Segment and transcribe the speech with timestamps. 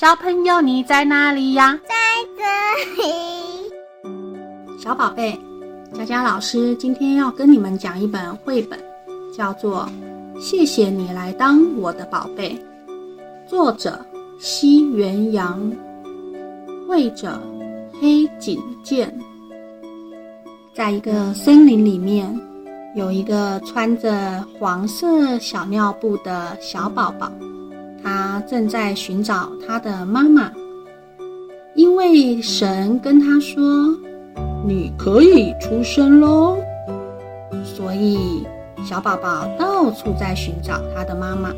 [0.00, 1.78] 小朋友，你在哪里呀？
[1.86, 1.94] 在
[2.34, 2.42] 这
[3.02, 3.12] 里。
[4.78, 5.38] 小宝贝，
[5.92, 8.80] 佳佳老师今天要跟你们讲一本绘本，
[9.36, 9.86] 叫做
[10.40, 12.58] 《谢谢你来当我的宝贝》，
[13.46, 14.02] 作者
[14.38, 15.70] 西元阳，
[16.88, 17.38] 绘者
[18.00, 19.14] 黑井健。
[20.74, 22.40] 在一个森林里面，
[22.96, 27.30] 有一个穿着黄色小尿布的小宝宝。
[28.02, 30.50] 他正在寻找他的妈妈，
[31.74, 33.62] 因为神跟他说
[34.66, 36.56] ：“你可以出生喽。”
[37.62, 38.46] 所以
[38.84, 41.52] 小宝宝到处在寻找他的妈妈。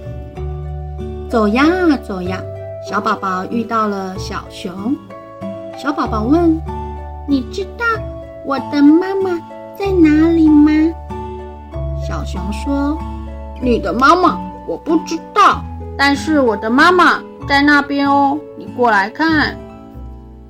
[1.30, 1.64] 走呀
[2.04, 2.42] 走呀，
[2.88, 4.96] 小宝宝遇到了小熊。
[5.78, 6.60] 小宝宝问
[7.28, 7.84] ：“你知道
[8.44, 9.30] 我的妈妈
[9.78, 10.70] 在哪里吗？”
[12.06, 12.98] 小熊说
[13.62, 15.64] ：“你的妈妈我不知道。”
[15.96, 19.56] 但是我的妈妈在那边哦，你过来看。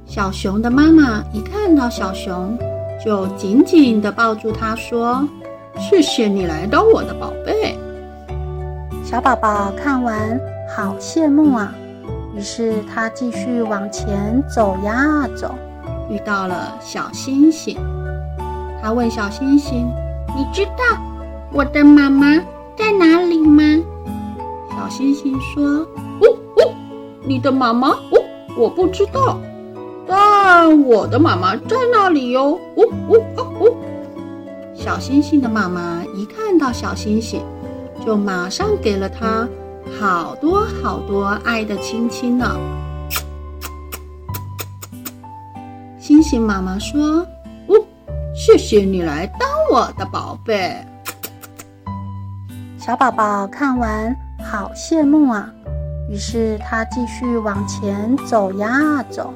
[0.07, 2.59] 小熊的妈妈一看到小熊，
[3.05, 5.27] 就紧紧地抱住它，说
[5.79, 7.79] ：“谢谢你来当我的宝贝。”
[9.05, 10.41] 小宝宝看完，
[10.75, 11.73] 好羡慕啊！
[12.35, 15.55] 于是他继续往前走呀走，
[16.09, 17.77] 遇到了小星星。
[18.81, 19.87] 他问小星星
[20.35, 20.99] ：“你知道
[21.53, 22.39] 我的妈妈
[22.77, 23.63] 在哪里吗？”
[24.83, 25.63] 小星星说
[26.19, 26.75] ：“哦哦，
[27.23, 28.21] 你的妈妈哦，
[28.59, 29.39] 我不知道，
[30.09, 32.59] 但我的妈妈在那里哟。
[32.75, 33.77] 哦哦哦哦！”
[34.75, 37.41] 小星星的妈妈一看到小星星，
[38.05, 39.49] 就马上给了他
[40.01, 42.59] 好多好多爱的亲亲呢。
[45.97, 47.25] 星星妈妈说
[47.71, 47.77] ：“哦，
[48.35, 50.75] 谢谢你来当我的宝贝。”
[52.77, 54.13] 小宝宝看完。
[54.53, 55.51] 好羡慕啊！
[56.11, 59.33] 于是他继续往前走呀走。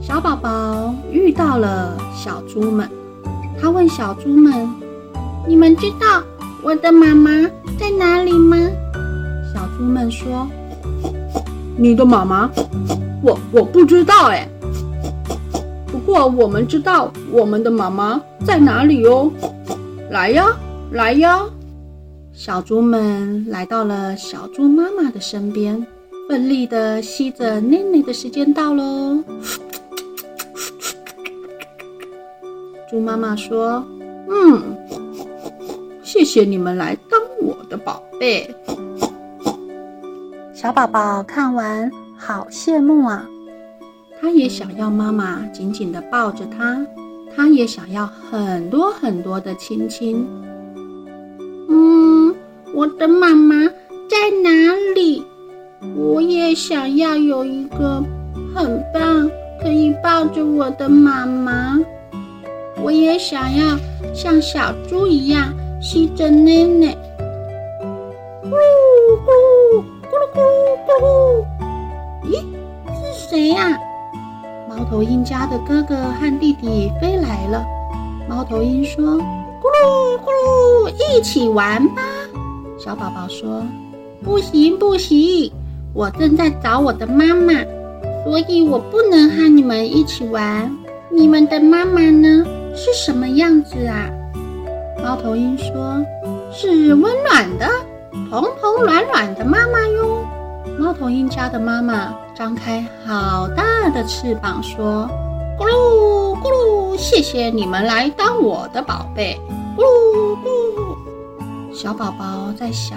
[0.00, 2.88] 小宝宝遇到了小猪们，
[3.60, 4.72] 他问小猪们
[5.48, 6.22] ：“你们知道
[6.62, 7.32] 我的妈妈
[7.80, 8.56] 在哪里吗？”
[9.52, 10.46] 小猪们说
[11.76, 12.48] ：“你的妈妈，
[13.22, 14.48] 我我不知道哎。
[15.88, 19.28] 不过我们知道我们的妈妈在哪里哦。
[20.10, 20.46] 来呀，
[20.92, 21.40] 来呀！”
[22.36, 25.86] 小猪们来到了小猪妈妈的身边，
[26.28, 29.22] 奋力的吸着奶奶的时间到喽。
[32.90, 33.84] 猪妈妈说
[34.28, 34.76] ：“嗯，
[36.02, 38.52] 谢谢你们来当我的宝贝。”
[40.52, 43.24] 小宝宝看完，好羡慕啊！
[44.20, 46.84] 他也想要妈妈紧紧的抱着他，
[47.34, 50.26] 他也想要很多很多的亲亲。
[52.74, 53.54] 我的妈妈
[54.10, 54.50] 在哪
[54.96, 55.24] 里？
[55.96, 58.02] 我也想要有一个
[58.52, 59.30] 很棒
[59.62, 61.78] 可以抱着我的妈妈。
[62.82, 63.78] 我也想要
[64.12, 66.96] 像小猪一样吸着奶奶。
[68.42, 68.58] 咕噜
[69.22, 69.30] 咕
[69.70, 71.44] 噜咕噜咕噜咕噜。
[72.24, 72.42] 咦，
[73.14, 73.78] 是谁呀？
[74.68, 77.64] 猫头鹰家的哥哥和弟弟飞来了。
[78.28, 79.04] 猫头鹰说
[79.62, 82.02] ：“咕噜咕噜，一起玩吧。”
[82.84, 83.62] 小宝宝说
[84.22, 85.50] ：“不行不行，
[85.94, 87.54] 我正在找我的妈妈，
[88.24, 90.70] 所以我不能和你们一起玩。
[91.10, 92.44] 你们的妈妈呢？
[92.76, 94.10] 是什么样子啊？”
[95.02, 96.04] 猫头鹰说
[96.52, 97.66] ：“是温暖的，
[98.30, 100.22] 蓬蓬软软的妈妈哟。”
[100.78, 105.08] 猫头鹰家的妈妈张开好大的翅膀说
[105.58, 109.40] ：“咕噜咕噜，谢谢你们来当我的宝贝。”
[109.74, 110.63] 咕噜咕噜。
[111.74, 112.96] 小宝宝在想：“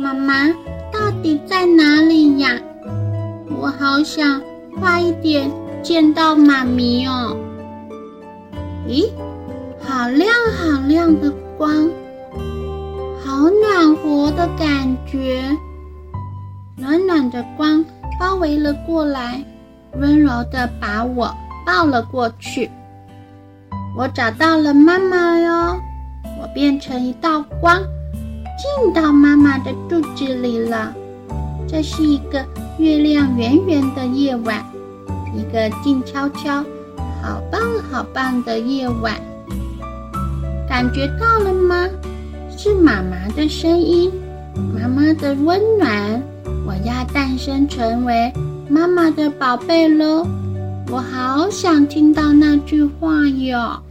[0.00, 0.48] 妈妈
[0.90, 2.58] 到底在哪里呀？
[3.60, 4.40] 我好想
[4.80, 5.50] 快一点
[5.82, 7.36] 见到妈咪哦。”
[8.88, 9.10] 咦，
[9.82, 11.90] 好亮好亮的光，
[13.22, 15.54] 好暖和的感觉，
[16.74, 17.84] 暖暖的光
[18.18, 19.44] 包围了过来，
[20.00, 21.30] 温柔地把我
[21.66, 22.70] 抱了过去。
[23.94, 25.76] 我找到了妈妈哟，
[26.40, 27.82] 我变成一道光。
[28.56, 30.94] 进到妈妈的肚子里了。
[31.68, 32.44] 这是一个
[32.78, 34.64] 月亮圆圆的夜晚，
[35.34, 36.64] 一个静悄悄、
[37.22, 37.60] 好棒
[37.90, 39.14] 好棒的夜晚。
[40.68, 41.88] 感觉到了吗？
[42.56, 44.10] 是妈妈的声音，
[44.74, 46.22] 妈妈的温暖。
[46.66, 48.32] 我要诞生成为
[48.68, 50.26] 妈妈的宝贝喽！
[50.88, 53.82] 我好想听到那句话哟。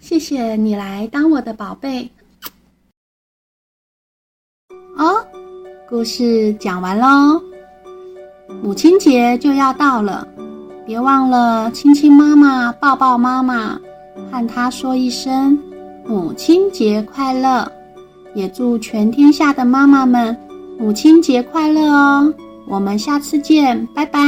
[0.00, 2.10] 谢谢你来当我的宝贝。
[5.92, 7.38] 故事讲完喽。
[8.62, 10.26] 母亲节就要到了，
[10.86, 13.78] 别忘了亲亲妈妈，抱抱妈妈，
[14.30, 15.58] 和她说一声
[16.06, 17.70] 母亲节快乐。
[18.32, 20.34] 也祝全天下的妈妈们
[20.78, 22.32] 母亲节快乐哦！
[22.66, 24.22] 我们下次见，拜拜。